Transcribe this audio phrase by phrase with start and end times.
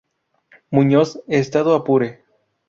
[0.71, 2.23] Muñoz, Estado Apure.